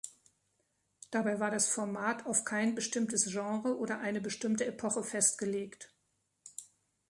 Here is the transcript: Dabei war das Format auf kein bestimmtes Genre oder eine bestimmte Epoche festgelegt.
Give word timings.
Dabei 1.11 1.39
war 1.39 1.51
das 1.51 1.69
Format 1.69 2.25
auf 2.25 2.43
kein 2.43 2.73
bestimmtes 2.73 3.25
Genre 3.29 3.77
oder 3.77 3.99
eine 3.99 4.19
bestimmte 4.19 4.65
Epoche 4.65 5.03
festgelegt. 5.03 5.93